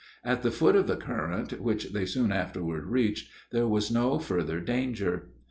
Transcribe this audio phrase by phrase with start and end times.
[0.23, 4.59] At the foot of the current, which they soon afterward reached, there was no further
[4.59, 5.29] danger.